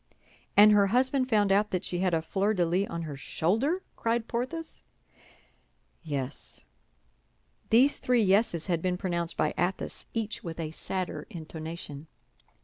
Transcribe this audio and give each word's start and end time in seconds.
"And 0.57 0.71
her 0.71 0.87
husband 0.87 1.29
found 1.29 1.51
out 1.51 1.69
that 1.69 1.83
she 1.83 1.99
had 1.99 2.11
a 2.15 2.23
fleur 2.23 2.55
de 2.55 2.65
lis 2.65 2.87
on 2.89 3.03
her 3.03 3.15
shoulder?" 3.15 3.83
cried 3.95 4.27
Porthos. 4.27 4.81
"Yes." 6.01 6.65
These 7.69 7.99
three 7.99 8.23
yeses 8.23 8.65
had 8.65 8.81
been 8.81 8.97
pronounced 8.97 9.37
by 9.37 9.53
Athos, 9.59 10.07
each 10.15 10.43
with 10.43 10.59
a 10.59 10.71
sadder 10.71 11.27
intonation. 11.29 12.07